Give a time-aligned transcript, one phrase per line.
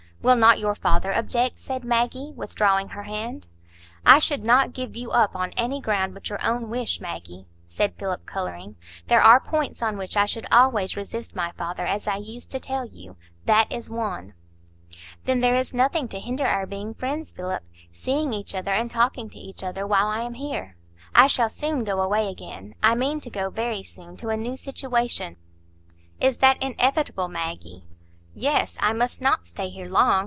[0.23, 3.47] "Will not your father object?" said Maggie, withdrawing her hand.
[4.05, 7.95] "I should not give you up on any ground but your own wish, Maggie," said
[7.95, 8.75] Philip, colouring.
[9.07, 12.59] "There are points on which I should always resist my father, as I used to
[12.59, 13.15] tell you.
[13.45, 14.35] That is one."
[15.25, 19.39] "Then there is nothing to hinder our being friends, Philip,—seeing each other and talking to
[19.39, 20.75] each other while I am here;
[21.15, 22.75] I shall soon go away again.
[22.83, 25.37] I mean to go very soon, to a new situation."
[26.19, 27.85] "Is that inevitable, Maggie?"
[28.33, 30.11] "Yes; I must not stay here long.